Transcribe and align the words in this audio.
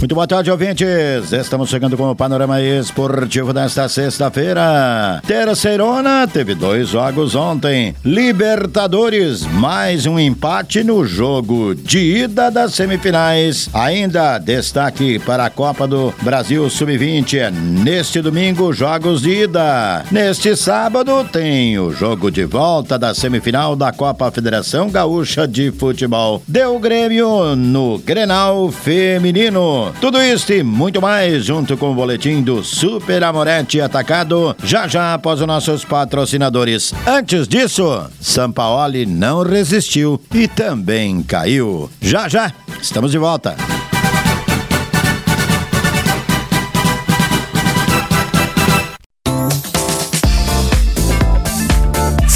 Muito 0.00 0.14
boa 0.14 0.26
tarde, 0.26 0.50
ouvintes. 0.50 1.30
Estamos 1.30 1.68
chegando 1.68 1.94
com 1.94 2.10
o 2.10 2.16
panorama 2.16 2.58
esportivo 2.58 3.52
desta 3.52 3.86
sexta-feira. 3.86 5.20
Terceirona 5.26 6.26
teve 6.26 6.54
dois 6.54 6.88
jogos 6.88 7.34
ontem. 7.34 7.94
Libertadores, 8.02 9.44
mais 9.44 10.06
um 10.06 10.18
empate 10.18 10.82
no 10.82 11.04
jogo 11.04 11.74
de 11.74 11.98
ida 11.98 12.50
das 12.50 12.72
semifinais. 12.72 13.68
Ainda 13.74 14.38
destaque 14.38 15.18
para 15.18 15.44
a 15.44 15.50
Copa 15.50 15.86
do 15.86 16.14
Brasil 16.22 16.70
Sub-20. 16.70 17.50
Neste 17.52 18.22
domingo, 18.22 18.72
jogos 18.72 19.20
de 19.20 19.42
ida. 19.42 20.02
Neste 20.10 20.56
sábado, 20.56 21.28
tem 21.30 21.78
o 21.78 21.92
jogo 21.92 22.30
de 22.30 22.46
volta 22.46 22.98
da 22.98 23.12
semifinal 23.12 23.76
da 23.76 23.92
Copa 23.92 24.30
Federação 24.30 24.88
Gaúcha 24.88 25.46
de 25.46 25.70
Futebol. 25.70 26.42
Deu 26.48 26.78
Grêmio 26.78 27.54
no 27.54 27.98
Grenal 27.98 28.72
Feminino. 28.72 29.89
Tudo 30.00 30.22
isso 30.22 30.52
e 30.52 30.62
muito 30.62 31.00
mais 31.00 31.44
junto 31.44 31.76
com 31.76 31.90
o 31.90 31.94
boletim 31.94 32.42
do 32.42 32.62
Super 32.62 33.24
Amorete 33.24 33.80
Atacado, 33.80 34.56
já 34.62 34.86
já 34.86 35.14
após 35.14 35.40
os 35.40 35.46
nossos 35.46 35.84
patrocinadores. 35.84 36.92
Antes 37.06 37.48
disso, 37.48 38.08
Sampaoli 38.20 39.06
não 39.06 39.42
resistiu 39.42 40.20
e 40.34 40.46
também 40.46 41.22
caiu. 41.22 41.90
Já 42.00 42.28
já, 42.28 42.52
estamos 42.80 43.10
de 43.10 43.18
volta. 43.18 43.56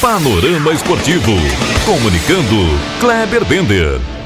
Panorama 0.00 0.72
Esportivo. 0.72 1.36
Comunicando, 1.84 2.56
Kleber 3.00 3.44
Bender. 3.44 4.19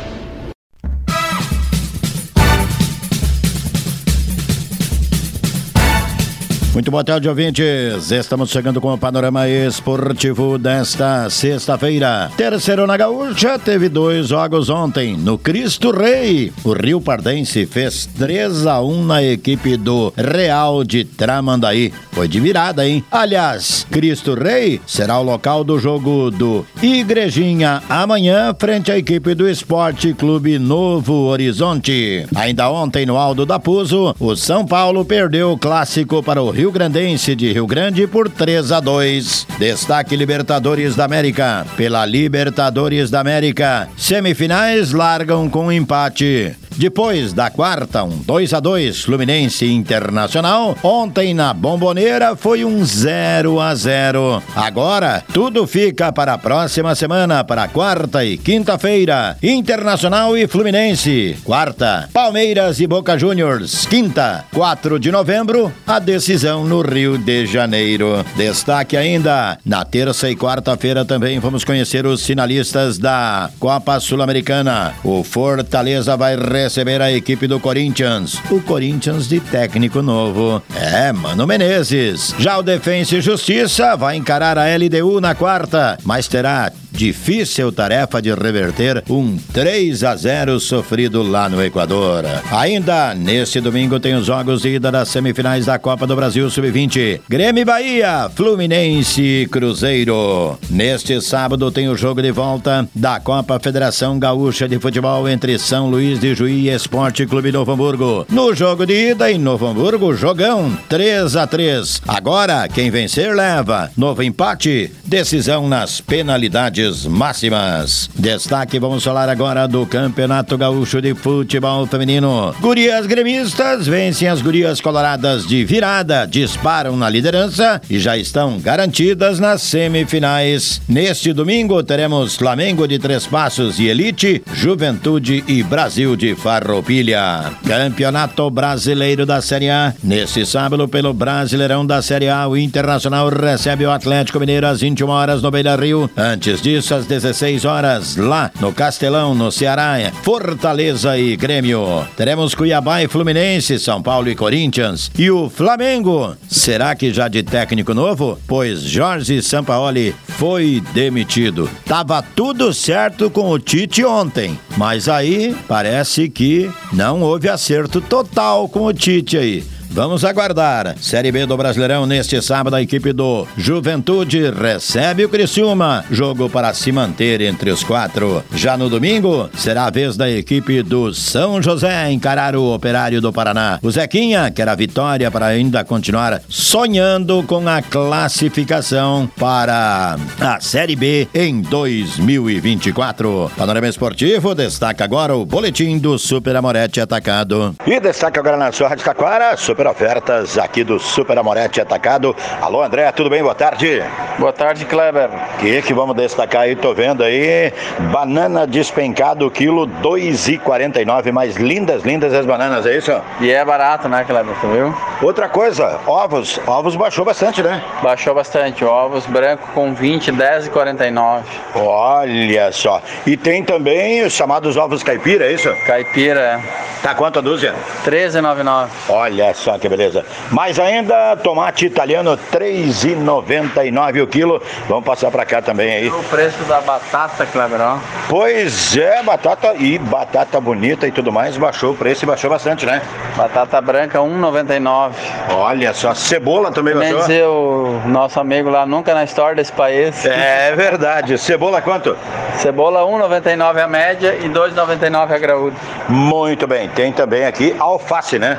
Muito 6.75 6.91
boa 6.91 7.05
tarde, 7.05 7.29
ouvintes. 7.29 8.11
Estamos 8.11 8.51
chegando 8.51 8.81
com 8.81 8.93
o 8.93 8.99
panorama 8.99 9.49
esportivo 9.49 10.59
desta 10.59 11.31
sexta-feira. 11.31 12.33
Terceiro 12.37 12.85
na 12.85 12.97
Gaúcha 12.97 13.61
teve 13.61 13.89
dois 13.89 14.27
jogos 14.27 14.69
ontem. 14.69 15.17
No 15.17 15.39
Cristo 15.39 15.93
Rei, 15.93 16.53
o 16.65 16.73
Rio 16.73 17.01
Pardense 17.01 17.65
fez 17.65 18.07
3 18.19 18.67
a 18.67 18.83
1 18.83 19.05
na 19.05 19.23
equipe 19.23 19.77
do 19.77 20.13
Real 20.17 20.83
de 20.83 21.05
Tramandaí. 21.05 21.93
Foi 22.11 22.27
de 22.27 22.41
virada, 22.41 22.85
hein? 22.85 23.05
Aliás, 23.09 23.87
Cristo 23.89 24.35
Rei 24.35 24.81
será 24.85 25.21
o 25.21 25.23
local 25.23 25.63
do 25.63 25.79
jogo 25.79 26.29
do 26.33 26.67
Igrejinha 26.83 27.85
amanhã 27.89 28.53
frente 28.59 28.91
à 28.91 28.99
equipe 28.99 29.33
do 29.37 29.49
Esporte 29.49 30.13
Clube 30.13 30.59
Novo 30.59 31.29
Horizonte. 31.29 32.27
Ainda 32.35 32.69
ontem 32.69 33.07
no 33.07 33.17
Aldo 33.17 33.47
da 33.47 33.61
Puso, 33.61 34.13
o 34.19 34.35
São 34.35 34.67
Paulo 34.67 35.05
perdeu 35.05 35.53
o 35.53 35.59
clássico 35.59 36.21
para 36.21 36.43
o 36.43 36.51
Rio 36.51 36.64
Rio 36.65 36.73
Grandense 36.73 37.37
de 37.37 37.53
Rio 37.53 37.67
Grande 37.67 38.07
por 38.07 38.31
3 38.31 38.73
a 38.73 38.81
2. 38.81 39.47
Destaque 39.59 40.17
Libertadores 40.17 40.97
da 40.97 41.05
América. 41.05 41.67
Pela 41.77 42.07
Libertadores 42.07 43.11
da 43.11 43.21
América, 43.21 43.87
semifinais 43.99 44.91
largam 44.91 45.51
com 45.51 45.71
empate. 45.71 46.57
Depois 46.77 47.33
da 47.33 47.51
quarta, 47.51 48.03
um 48.03 48.19
2 48.19 48.53
a 48.53 48.61
2 48.61 49.03
Fluminense 49.03 49.65
Internacional. 49.67 50.77
Ontem 50.83 51.33
na 51.33 51.55
Bomboneira 51.55 52.35
foi 52.35 52.65
um 52.65 52.85
0 52.85 53.61
a 53.61 53.75
0. 53.75 54.43
Agora 54.57 55.23
tudo 55.33 55.67
fica 55.67 56.13
para 56.13 56.35
a 56.35 56.39
próxima 56.39 56.95
semana, 56.95 57.45
para 57.45 57.69
quarta 57.69 58.25
e 58.25 58.37
quinta-feira. 58.37 59.37
Internacional 59.43 60.37
e 60.37 60.47
Fluminense. 60.47 61.37
Quarta, 61.45 62.09
Palmeiras 62.13 62.81
e 62.81 62.87
Boca 62.87 63.17
Juniors. 63.17 63.87
Quinta, 63.87 64.45
4 64.53 64.99
de 64.99 65.13
novembro, 65.13 65.73
a 65.87 65.99
decisão 65.99 66.65
no 66.65 66.81
Rio 66.83 67.17
de 67.17 67.47
Janeiro. 67.47 68.25
Destaque 68.37 68.97
ainda 68.97 69.59
na 69.65 69.85
terça 69.85 70.29
e 70.29 70.37
quarta-feira 70.37 71.05
também 71.05 71.39
vamos 71.39 71.65
conhecer 71.65 72.07
os 72.07 72.27
finalistas 72.27 72.99
da 72.99 73.49
Copa 73.61 74.01
Sul-Americana. 74.01 74.95
O 75.05 75.23
Fortaleza 75.23 76.17
vai 76.17 76.37
receber 76.65 77.03
a 77.03 77.13
equipe 77.13 77.47
do 77.47 77.61
Corinthians. 77.61 78.41
O 78.51 78.61
Corinthians 78.61 79.29
de 79.29 79.39
técnico 79.39 80.01
novo. 80.01 80.63
É, 80.75 81.13
Mano 81.13 81.47
Menezes. 81.47 82.35
Já 82.39 82.57
o 82.57 82.63
Defensa 82.63 83.17
e 83.17 83.21
Justiça 83.21 83.97
vai 83.97 84.17
encarar 84.17 84.57
a 84.57 84.65
LDU 84.75 85.21
na 85.21 85.35
quarta, 85.35 85.99
mas 86.05 86.27
terá 86.27 86.73
difícil 86.95 87.73
tarefa 87.73 88.23
de 88.23 88.33
reverter 88.33 89.03
um 89.11 89.37
3 89.53 90.05
a 90.05 90.15
0 90.17 90.61
sofrido 90.61 91.23
lá 91.23 91.49
no 91.49 91.63
Equador. 91.63 92.25
Ainda 92.53 93.15
neste 93.15 93.61
domingo 93.61 93.99
tem 93.99 94.15
os 94.15 94.27
jogos 94.27 94.63
de 94.63 94.77
ida 94.77 94.91
das 94.91 95.09
semifinais 95.09 95.67
da 95.67 95.79
Copa 95.79 96.07
do 96.07 96.15
Brasil 96.15 96.49
Sub-20. 96.49 97.21
Grêmio 97.29 97.67
Bahia, 97.67 98.31
Fluminense 98.35 99.49
Cruzeiro. 99.51 100.59
Neste 100.71 101.21
sábado 101.21 101.71
tem 101.71 101.89
o 101.89 101.97
jogo 101.97 102.23
de 102.23 102.31
volta 102.31 102.89
da 102.95 103.19
Copa 103.19 103.59
Federação 103.59 104.19
Gaúcha 104.19 104.69
de 104.69 104.79
Futebol 104.79 105.29
entre 105.29 105.59
São 105.59 105.91
Luís 105.91 106.21
de 106.21 106.35
Juí 106.35 106.69
e 106.69 106.71
Esporte 106.71 107.27
Clube 107.27 107.51
Novo 107.51 107.73
Hamburgo. 107.73 108.27
No 108.31 108.55
jogo 108.55 108.87
de 108.87 109.11
ida 109.11 109.31
em 109.31 109.39
Novo 109.39 109.67
Hamburgo, 109.67 110.15
jogão 110.15 110.77
3 110.89 111.37
a 111.37 111.47
3. 111.47 112.03
Agora, 112.07 112.69
quem 112.69 112.91
vencer 112.91 113.35
leva. 113.35 113.91
Novo 113.97 114.23
empate, 114.23 114.93
decisão 115.05 115.69
nas 115.69 116.01
penalidades 116.01 116.84
máximas. 117.07 118.11
Destaque, 118.15 118.79
vamos 118.79 119.03
falar 119.03 119.29
agora 119.29 119.67
do 119.67 119.87
Campeonato 119.87 120.57
Gaúcho 120.59 121.01
de 121.01 121.15
Futebol 121.15 121.87
Feminino. 121.87 122.55
Gurias 122.61 123.07
gremistas 123.07 123.87
vencem 123.87 124.29
as 124.29 124.43
gurias 124.43 124.81
coloradas 124.81 125.47
de 125.47 125.65
virada, 125.65 126.27
disparam 126.27 126.97
na 126.97 127.09
liderança 127.09 127.81
e 127.89 127.99
já 127.99 128.17
estão 128.17 128.59
garantidas 128.59 129.39
nas 129.39 129.63
semifinais. 129.63 130.81
Neste 130.89 131.33
domingo 131.33 131.83
teremos 131.83 132.37
Flamengo 132.37 132.87
de 132.87 132.99
Três 132.99 133.27
Passos 133.27 133.79
e 133.79 133.87
Elite, 133.87 134.43
Juventude 134.53 135.43
e 135.49 135.63
Brasil 135.63 136.15
de 136.17 136.35
Farroupilha. 136.35 137.53
Campeonato 137.67 138.51
Brasileiro 138.51 139.25
da 139.25 139.41
Série 139.41 139.71
A. 139.71 139.95
Neste 140.03 140.45
sábado, 140.45 140.87
pelo 140.89 141.13
Brasileirão 141.13 141.87
da 141.87 142.03
Série 142.03 142.29
A, 142.29 142.47
o 142.47 142.57
Internacional 142.57 143.29
recebe 143.29 143.87
o 143.87 143.91
Atlético 143.91 144.39
Mineiro 144.39 144.67
às 144.67 144.81
21 144.81 145.09
horas 145.09 145.43
no 145.43 145.51
Beira 145.51 145.77
Rio. 145.77 146.11
Antes 146.17 146.61
disso, 146.61 146.74
isso 146.75 146.95
às 146.95 147.07
16 147.07 147.65
horas, 147.65 148.17
lá 148.17 148.51
no 148.61 148.73
Castelão, 148.73 149.35
no 149.35 149.51
Ceará, 149.51 149.95
Fortaleza 150.23 151.17
e 151.19 151.37
Grêmio. 151.37 152.07
Teremos 152.17 152.55
Cuiabá 152.55 153.03
e 153.03 153.09
Fluminense, 153.09 153.79
São 153.79 154.03
Paulo 154.03 154.29
e 154.29 154.35
Corinthians. 154.35 155.11
E 155.19 155.31
o 155.31 155.49
Flamengo, 155.49 156.37
será 156.49 156.95
que 156.95 157.13
já 157.13 157.29
de 157.29 157.43
técnico 157.43 157.95
novo? 157.95 158.39
Pois 158.47 158.81
Jorge 158.83 159.43
Sampaoli 159.43 160.15
foi 160.27 160.83
demitido. 160.93 161.69
Tava 161.87 162.23
tudo 162.23 162.73
certo 162.73 163.31
com 163.31 163.51
o 163.51 163.59
Tite 163.59 164.05
ontem, 164.05 164.59
mas 164.77 165.09
aí 165.09 165.57
parece 165.69 166.29
que 166.29 166.71
não 166.93 167.23
houve 167.23 167.49
acerto 167.49 168.01
total 168.01 168.69
com 168.69 168.85
o 168.85 168.93
Tite 168.93 169.39
aí. 169.39 169.74
Vamos 169.95 170.25
aguardar. 170.25 170.97
Série 171.01 171.31
B 171.31 171.47
do 171.47 171.57
Brasileirão 171.57 172.05
neste 172.05 172.43
sábado 172.43 172.75
a 172.75 172.83
equipe 172.83 173.13
do 173.13 173.47
Juventude 173.57 174.51
recebe 174.51 175.25
o 175.25 175.29
Criciúma. 175.29 176.05
Jogo 176.11 176.51
para 176.51 176.75
se 176.75 176.91
manter 176.91 177.41
entre 177.41 177.71
os 177.71 177.85
quatro. 177.85 178.43
Já 178.53 178.77
no 178.77 178.91
domingo 178.91 179.49
será 179.55 179.85
a 179.85 179.91
vez 179.91 180.17
da 180.17 180.29
equipe 180.29 180.83
do 180.83 181.15
São 181.15 181.63
José 181.63 182.11
encarar 182.11 182.57
o 182.57 182.75
Operário 182.75 183.21
do 183.21 183.33
Paraná. 183.33 183.79
O 183.85 183.91
Zequinha 183.93 184.51
quer 184.51 184.69
a 184.69 184.75
vitória 184.75 185.31
para 185.31 185.47
ainda 185.47 185.85
continuar 185.85 186.43
sonhando 186.49 187.45
com 187.45 187.69
a 187.69 187.81
classificação 187.81 189.31
para 189.39 190.17
a 190.41 190.61
Série 190.61 190.97
B 190.97 191.29
em 191.33 191.63
2024. 191.63 193.49
Panorama 193.57 193.87
Esportivo 193.87 194.57
destaca 194.57 195.05
agora 195.05 195.37
o 195.37 195.47
boletim 195.47 195.99
do 195.99 196.19
Super 196.19 196.57
Amorete 196.57 197.01
Atacado. 197.01 197.77
E 197.87 198.01
destaca 198.01 198.41
agora 198.41 198.57
na 198.57 198.73
sua 198.73 198.89
Rádio 198.89 199.05
Taquara, 199.05 199.57
super 199.57 199.84
ofertas 199.87 200.59
aqui 200.59 200.85
do 200.85 200.99
Super 200.99 201.39
Amorete 201.39 201.81
Atacado. 201.81 202.35
Alô 202.61 202.83
André, 202.83 203.11
tudo 203.13 203.31
bem? 203.31 203.43
Boa 203.43 203.55
tarde. 203.55 204.03
Boa 204.39 204.53
tarde, 204.53 204.85
Kleber. 204.85 205.29
O 205.29 205.59
que, 205.59 205.83
que 205.83 205.95
vamos 205.95 206.17
destacar 206.17 206.63
aí? 206.63 206.75
Tô 206.75 206.93
vendo 206.93 207.23
aí, 207.23 207.73
banana 208.13 208.67
despencado, 208.67 209.51
quilo 209.51 209.87
2,49. 209.87 211.33
Mais 211.33 211.57
lindas, 211.57 212.03
lindas 212.03 212.33
as 212.35 212.47
bananas, 212.47 212.87
é 212.87 212.97
isso? 212.97 213.13
E 213.41 213.51
é 213.51 213.65
barato, 213.65 214.09
né, 214.09 214.25
Kleber? 214.25 214.55
Tu 214.61 214.69
viu? 214.69 214.95
Outra 215.23 215.49
coisa, 215.49 216.01
ovos. 216.07 216.61
Ovos 216.67 216.97
baixou 216.97 217.25
bastante, 217.25 217.63
né? 217.63 217.83
Baixou 218.03 218.35
bastante. 218.35 218.85
Ovos 218.85 219.27
branco 219.27 219.69
com 219.75 219.95
20, 219.95 220.33
10 220.33 220.67
e 220.67 220.71
49. 220.71 221.45
Olha 221.75 222.73
só. 222.73 223.01
E 223.27 223.37
tem 223.37 223.63
também 223.63 224.23
os 224.23 224.33
chamados 224.33 224.77
ovos 224.77 225.03
caipira, 225.03 225.47
é 225.47 225.53
isso? 225.53 225.73
Caipira, 225.87 226.41
é. 226.41 226.85
Tá 227.03 227.15
quanto 227.15 227.39
a 227.39 227.43
dúzia? 227.43 227.75
13,99. 228.05 228.89
Olha 229.09 229.53
só 229.53 229.64
que 229.79 229.89
beleza. 229.89 230.25
Mais 230.51 230.79
ainda, 230.79 231.37
tomate 231.37 231.87
italiano 231.87 232.39
3,99 232.53 234.23
o 234.23 234.27
quilo. 234.27 234.63
Vamos 234.89 235.05
passar 235.05 235.31
para 235.31 235.45
cá 235.45 235.61
também 235.61 235.93
aí. 235.93 236.09
O 236.09 236.23
preço 236.25 236.63
da 236.65 236.81
batata, 236.81 237.47
Kleber, 237.47 237.81
ó. 237.81 237.99
Pois 238.29 238.97
é, 238.97 239.23
batata 239.23 239.75
e 239.75 239.99
batata 239.99 240.61
bonita 240.61 241.07
e 241.07 241.13
tudo 241.13 241.33
mais, 241.33 241.57
baixou 241.57 241.93
o 241.93 241.97
preço 241.97 242.25
e 242.25 242.27
baixou 242.27 242.51
bastante, 242.51 242.87
né? 242.87 243.03
Batata 243.37 243.81
branca 243.81 244.19
1,99. 244.19 245.13
Olha 245.51 245.93
só, 245.95 246.15
cebola 246.15 246.71
também 246.71 246.95
baixou. 246.95 247.19
o 247.19 247.94
nosso 248.07 248.39
amigo 248.41 248.69
lá 248.71 248.87
nunca 248.87 249.15
na 249.15 249.25
história 249.25 249.57
desse 249.57 249.73
país. 249.73 250.25
É 250.27 250.75
verdade. 250.77 251.39
Cebola 251.39 251.81
quanto? 251.81 252.17
Cebola 252.57 253.01
1,99 253.03 253.83
a 253.83 253.89
média 253.89 254.37
e 254.41 254.49
2,99 254.49 255.33
a 255.33 255.39
graúda. 255.39 255.77
Muito 256.09 256.67
bem. 256.67 256.89
Tem 256.89 257.13
também 257.13 257.47
aqui 257.47 257.75
alface, 257.79 258.39
né? 258.39 258.59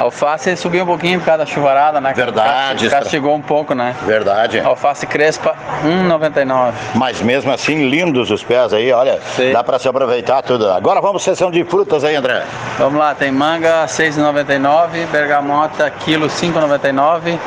Alface 0.00 0.56
subiu 0.56 0.84
um 0.84 0.86
pouquinho 0.86 1.18
por 1.20 1.26
causa 1.26 1.44
da 1.44 1.46
chuvarada, 1.46 2.00
né? 2.00 2.14
Verdade. 2.14 2.88
Castigou 2.88 3.34
um 3.34 3.40
pouco, 3.42 3.74
né? 3.74 3.94
Verdade. 4.06 4.58
Alface 4.60 5.06
crespa 5.06 5.54
1,99. 5.84 6.72
Mas 6.94 7.20
mesmo 7.20 7.52
assim, 7.52 7.86
lindos 7.90 8.30
os 8.30 8.42
pés 8.42 8.72
aí, 8.72 8.90
olha. 8.92 9.20
Sim. 9.36 9.52
Dá 9.52 9.62
para 9.62 9.78
se 9.78 9.86
aproveitar 9.86 10.40
tudo. 10.40 10.70
Agora 10.70 11.02
vamos 11.02 11.22
sessão 11.22 11.50
de 11.50 11.62
frutas 11.64 12.02
aí, 12.02 12.16
André. 12.16 12.42
Vamos 12.78 12.98
lá, 12.98 13.14
tem 13.14 13.30
manga 13.30 13.84
6,99, 13.84 15.06
bergamota 15.12 15.90
quilo 15.90 16.28
5,99, 16.28 17.38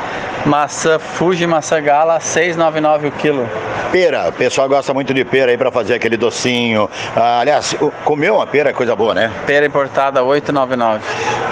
maçã 0.44 0.98
Fuji 0.98 1.46
maçã 1.46 1.80
gala 1.80 2.18
6,99 2.18 3.08
o 3.08 3.10
quilo. 3.12 3.48
Pera, 3.90 4.28
o 4.28 4.32
pessoal 4.32 4.68
gosta 4.68 4.92
muito 4.92 5.14
de 5.14 5.24
pera 5.24 5.52
aí 5.52 5.56
para 5.56 5.70
fazer 5.70 5.94
aquele 5.94 6.16
docinho. 6.16 6.90
Ah, 7.16 7.40
aliás, 7.40 7.76
comer 8.04 8.32
uma 8.32 8.46
pera 8.46 8.70
é 8.70 8.72
coisa 8.72 8.96
boa, 8.96 9.14
né? 9.14 9.30
Pera 9.46 9.64
importada 9.64 10.20
8,99. 10.22 10.98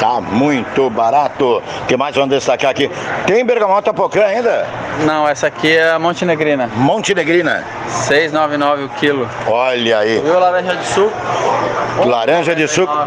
Tá 0.00 0.20
muito 0.20 0.90
barato. 0.90 1.62
O 1.82 1.86
que 1.86 1.96
mais 1.96 2.14
vamos 2.16 2.30
destacar 2.30 2.70
aqui? 2.72 2.90
Tem 3.26 3.44
bergamota 3.46 3.94
pocã 3.94 4.24
ainda? 4.24 4.66
Não, 5.06 5.28
essa 5.28 5.46
aqui 5.46 5.76
é 5.76 5.90
a 5.90 5.98
Montenegrina, 5.98 6.68
Montenegrina. 6.74 7.64
6,99 8.08 8.86
o 8.86 8.88
quilo. 8.90 9.28
Olha 9.46 9.98
aí. 9.98 10.18
Viu 10.20 10.38
laranja 10.38 10.74
de 10.76 10.86
suco? 10.86 11.12
Laranja 12.04 12.54
de 12.56 12.66
suco. 12.66 13.06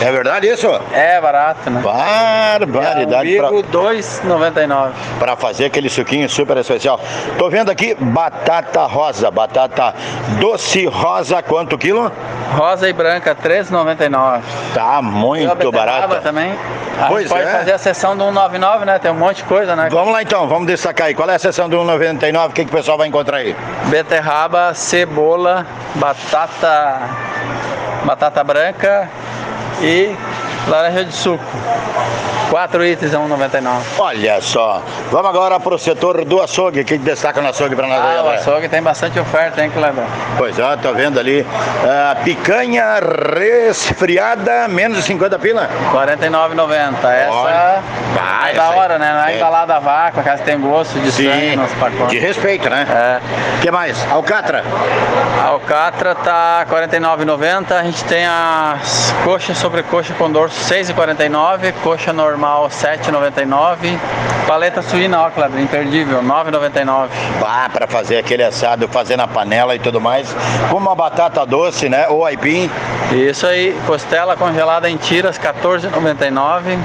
É 0.00 0.10
verdade 0.12 0.46
isso? 0.48 0.68
É 0.92 1.20
barato, 1.20 1.68
né? 1.70 1.80
Barbaridade 1.82 3.36
pra- 3.36 3.50
Umbigo 3.50 3.68
2,99. 3.68 4.92
Para 5.18 5.36
fazer 5.36 5.66
aquele 5.66 5.88
suquinho 5.88 6.28
super 6.28 6.56
especial. 6.56 7.00
Tô 7.38 7.48
vendo 7.50 7.70
aqui 7.70 7.94
batata 7.94 8.84
rosa, 8.84 9.30
batata 9.30 9.94
doce 10.38 10.86
rosa, 10.86 11.42
quanto 11.42 11.76
quilo? 11.76 12.10
Rosa 12.56 12.88
e 12.88 12.92
branca 12.92 13.34
3,99. 13.34 14.40
Tá 14.74 15.00
muito 15.02 15.70
barato. 15.72 16.16
também. 16.22 16.52
A 17.00 17.06
Pois 17.06 17.22
gente 17.22 17.30
pode 17.30 17.48
é. 17.48 17.52
fazer 17.52 17.72
a 17.72 17.78
sessão 17.78 18.16
do 18.16 18.24
199, 18.24 18.84
né? 18.84 18.98
Tem 18.98 19.10
um 19.10 19.14
monte 19.14 19.38
de 19.38 19.44
coisa, 19.44 19.74
né? 19.74 19.88
Vamos 19.90 20.12
lá 20.12 20.22
então, 20.22 20.46
vamos 20.48 20.66
destacar 20.66 21.06
aí. 21.06 21.14
Qual 21.14 21.28
é 21.30 21.34
a 21.34 21.38
seção 21.38 21.68
do 21.68 21.76
1,99? 21.78 22.46
O 22.48 22.52
que, 22.52 22.64
que 22.64 22.70
o 22.70 22.76
pessoal 22.76 22.98
vai 22.98 23.08
encontrar 23.08 23.38
aí? 23.38 23.56
beterraba, 23.86 24.74
cebola, 24.74 25.66
batata, 25.94 27.00
batata 28.04 28.44
branca 28.44 29.08
e 29.80 30.14
laranja 30.68 31.04
de 31.04 31.12
suco. 31.12 31.44
Quatro 32.50 32.84
itens 32.84 33.14
a 33.14 33.18
1,99. 33.18 33.80
Olha 33.98 34.40
só. 34.40 34.82
Vamos 35.10 35.30
agora 35.30 35.60
pro 35.60 35.78
setor 35.78 36.24
do 36.24 36.42
açougue. 36.42 36.80
O 36.80 36.84
que, 36.84 36.98
destaca 36.98 37.40
no 37.40 37.48
açougue 37.48 37.76
para 37.76 37.86
nós 37.86 37.96
aí, 38.02 38.16
Ah, 38.18 38.22
o 38.22 38.26
André? 38.26 38.38
açougue 38.40 38.68
tem 38.68 38.82
bastante 38.82 39.20
oferta, 39.20 39.62
hein, 39.62 39.70
Kleber? 39.70 40.02
Pois 40.36 40.58
é, 40.58 40.76
tô 40.78 40.92
vendo 40.92 41.20
ali. 41.20 41.46
ah, 41.88 42.16
picanha 42.24 42.98
resfriada, 43.38 44.66
menos 44.68 44.98
de 44.98 45.04
50 45.04 45.38
pila. 45.38 45.62
R$ 45.62 45.90
49,90. 45.92 47.12
Essa 47.12 47.30
Olha. 47.32 47.82
Ah, 48.20 48.50
é 48.50 48.54
da 48.54 48.68
aí. 48.70 48.78
hora, 48.78 48.98
né? 48.98 49.12
Não 49.12 49.24
é 49.28 49.36
embalada 49.36 49.76
a 49.76 49.78
vácuo, 49.78 50.20
aquela 50.20 50.36
que 50.36 50.44
tem 50.44 50.60
gosto 50.60 50.98
de 50.98 51.12
sangue 51.12 51.54
nos 51.56 51.70
de 51.70 51.76
pacotes. 51.76 52.20
respeito, 52.20 52.68
né? 52.68 52.84
É. 52.90 53.56
O 53.58 53.60
que 53.60 53.70
mais? 53.70 54.04
Alcatra. 54.10 54.64
A 55.70 55.86
alcatra 55.86 56.14
tá 56.16 56.66
R$ 56.68 56.88
49,90. 56.88 57.72
A 57.72 57.84
gente 57.84 58.02
tem 58.04 58.26
as 58.26 59.14
coxas 59.22 59.56
sobre 59.56 59.84
coxa 59.84 60.12
com 60.14 60.28
dorso 60.30 60.58
6,49. 60.68 61.72
Coxa 61.82 62.12
normal 62.12 62.68
7,99. 62.68 63.96
Paleta 64.48 64.82
suína, 64.82 65.20
ó, 65.22 65.30
Kleber, 65.30 65.60
imperdível, 65.60 66.22
9,99. 66.24 67.08
Bah, 67.40 67.68
para 67.72 67.86
fazer 67.86 68.18
aquele 68.18 68.42
assado, 68.42 68.88
fazer 68.88 69.16
na 69.16 69.28
panela 69.28 69.76
e 69.76 69.78
tudo 69.78 70.00
mais. 70.00 70.34
Com 70.68 70.76
uma 70.76 70.96
batata 70.96 71.46
doce, 71.46 71.88
né? 71.88 72.08
Ou 72.08 72.26
aipim. 72.26 72.68
Isso 73.12 73.46
aí, 73.46 73.78
costela 73.86 74.34
congelada 74.36 74.90
em 74.90 74.96
tiras, 74.96 75.38
14,99. 75.38 76.78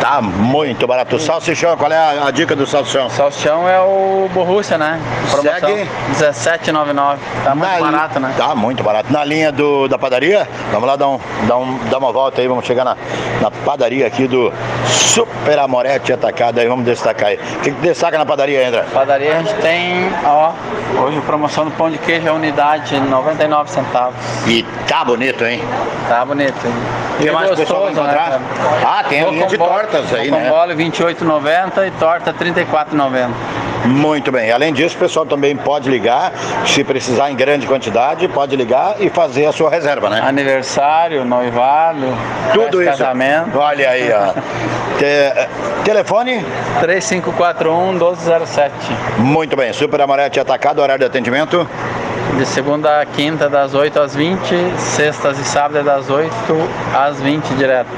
Tá 0.00 0.22
muito 0.22 0.86
barato. 0.86 1.18
Salsichão, 1.18 1.76
qual 1.76 1.90
é 1.90 1.96
a, 1.96 2.26
a 2.28 2.30
dica 2.30 2.54
do 2.54 2.64
salsichão? 2.64 3.10
Salsichão 3.10 3.68
é 3.68 3.80
o 3.80 4.30
Borrússia, 4.32 4.78
né? 4.78 4.98
Segue. 5.42 5.88
17,99. 6.12 7.16
Tá 7.44 7.54
muito 7.54 7.68
Na 7.68 7.90
li- 7.90 7.96
barato, 7.98 8.20
né? 8.20 8.32
Tá 8.36 8.54
muito 8.54 8.82
barato. 8.82 9.12
Na 9.12 9.24
linha 9.24 9.50
do, 9.50 9.88
da 9.88 9.98
padaria, 9.98 10.46
vamos 10.70 10.86
lá 10.86 10.94
dar, 10.94 11.08
um, 11.08 11.20
dar, 11.48 11.56
um, 11.58 11.78
dar 11.90 11.98
uma 11.98 12.12
volta 12.12 12.40
aí, 12.40 12.46
vamos 12.46 12.64
chegar 12.64 12.84
na, 12.84 12.96
na 13.40 13.50
padaria 13.50 14.06
aqui 14.06 14.28
do 14.28 14.52
Super 14.86 15.58
Amorete 15.58 16.12
Atacado, 16.12 16.60
aí 16.60 16.68
vamos 16.68 16.84
destacar 16.84 17.30
aí. 17.30 17.36
O 17.36 17.60
que, 17.60 17.72
que 17.72 17.80
destaca 17.80 18.16
na 18.16 18.24
padaria, 18.24 18.68
André? 18.68 18.84
Padaria 18.92 19.36
a 19.36 19.42
gente 19.42 19.54
tem, 19.54 20.08
ó, 20.24 20.52
hoje 21.02 21.20
promoção 21.22 21.64
do 21.64 21.70
pão 21.72 21.90
de 21.90 21.98
queijo, 21.98 22.28
a 22.28 22.32
unidade 22.32 22.98
99 23.00 23.70
centavos. 23.70 24.14
E 24.46 24.64
tá 24.88 25.04
bonito, 25.04 25.44
hein? 25.44 25.62
Tá 26.08 26.24
bonito. 26.24 26.54
hein? 26.66 26.72
Que 27.20 27.26
E 27.28 27.30
mais 27.30 27.50
pessoal 27.50 27.82
gostoso, 27.86 28.00
né, 28.06 28.12
encontrar? 28.12 28.30
cara? 28.30 28.40
ah, 28.86 29.04
tem 29.08 29.22
a 29.22 29.30
linha 29.30 29.46
de 29.46 29.58
tortas 29.58 30.12
aí, 30.14 30.30
né? 30.30 30.48
Rocambole 30.48 30.74
28,90 30.74 31.86
e 31.86 31.90
torta 31.92 32.32
34,90. 32.32 33.28
Muito 33.84 34.30
bem. 34.32 34.50
Além 34.50 34.72
disso, 34.72 34.96
o 34.96 34.98
pessoal 34.98 35.24
também 35.24 35.56
pode 35.56 35.88
ligar, 35.88 36.32
se 36.66 36.82
precisar 36.84 37.30
em 37.30 37.36
grande 37.36 37.66
quantidade, 37.66 38.26
pode 38.28 38.54
ligar 38.56 38.96
e 39.00 39.08
fazer 39.08 39.46
a 39.46 39.52
sua 39.52 39.70
reserva, 39.70 40.08
né? 40.10 40.20
Aniversário, 40.20 41.24
noivado, 41.24 42.06
Tudo 42.52 42.82
isso. 42.82 42.90
casamento. 42.90 43.56
Olha 43.56 43.88
aí, 43.90 44.10
ó. 44.12 44.32
Te- 44.98 45.48
telefone? 45.84 46.44
3541 46.80 47.92
1207. 47.92 48.72
Muito 49.18 49.56
bem. 49.56 49.72
Super 49.72 50.00
Amorete 50.00 50.40
Atacado, 50.40 50.80
horário 50.82 51.00
de 51.00 51.06
atendimento? 51.06 51.66
De 52.36 52.46
segunda 52.46 53.00
a 53.00 53.06
quinta, 53.06 53.48
das 53.48 53.74
8 53.74 54.00
às 54.00 54.14
20, 54.14 54.38
sextas 54.76 55.38
e 55.38 55.44
sábados, 55.44 55.84
das 55.84 56.08
8 56.08 56.30
às 56.94 57.20
20 57.20 57.44
direto. 57.54 57.88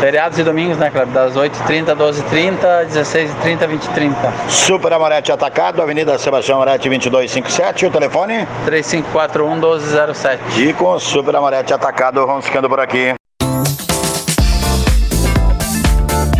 Feriados 0.00 0.38
e 0.38 0.42
domingos, 0.42 0.78
né, 0.78 0.90
Cleber? 0.90 1.12
Das 1.12 1.34
8h30, 1.36 1.94
12h30, 1.94 2.86
16h30, 2.86 3.68
20h30. 3.68 4.14
Super 4.48 4.94
Amorete 4.94 5.30
Atacado, 5.30 5.82
Avenida 5.82 6.18
Sebastião 6.18 6.56
Amorete 6.56 6.88
2257, 6.88 7.86
o 7.86 7.90
telefone? 7.90 8.48
3541 8.64 9.50
1207. 9.56 10.62
E 10.62 10.72
com 10.72 10.92
o 10.92 10.98
Super 10.98 11.36
Amorete 11.36 11.74
Atacado, 11.74 12.26
vamos 12.26 12.46
ficando 12.46 12.68
por 12.68 12.80
aqui. 12.80 13.19